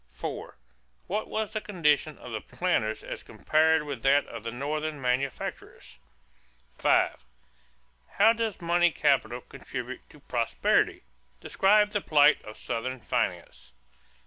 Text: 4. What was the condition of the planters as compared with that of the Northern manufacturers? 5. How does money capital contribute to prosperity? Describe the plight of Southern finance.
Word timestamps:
4. 0.13 0.57
What 1.05 1.27
was 1.27 1.53
the 1.53 1.61
condition 1.61 2.17
of 2.17 2.31
the 2.31 2.41
planters 2.41 3.03
as 3.03 3.21
compared 3.21 3.83
with 3.83 4.01
that 4.01 4.25
of 4.25 4.41
the 4.41 4.49
Northern 4.49 4.99
manufacturers? 4.99 5.99
5. 6.79 7.23
How 8.17 8.33
does 8.33 8.61
money 8.61 8.89
capital 8.89 9.41
contribute 9.41 10.01
to 10.09 10.19
prosperity? 10.21 11.03
Describe 11.39 11.91
the 11.91 12.01
plight 12.01 12.41
of 12.43 12.57
Southern 12.57 12.99
finance. 12.99 13.73